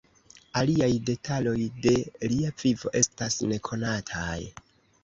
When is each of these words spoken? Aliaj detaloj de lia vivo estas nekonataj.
Aliaj 0.61 0.87
detaloj 1.09 1.53
de 1.85 1.93
lia 2.33 2.53
vivo 2.65 2.95
estas 3.05 3.41
nekonataj. 3.55 4.41